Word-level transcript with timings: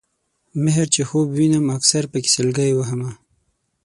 مِهر 0.63 0.87
چې 0.95 1.01
خوب 1.09 1.27
وینم 1.37 1.65
اکثر 1.77 2.03
پکې 2.11 2.29
سلګۍ 2.35 2.71
وهمه 2.75 3.11